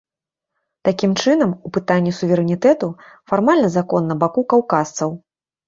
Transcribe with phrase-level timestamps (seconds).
[0.87, 2.91] Такім чынам, у пытанні суверэнітэту
[3.29, 5.09] фармальна закон на баку каўказцаў.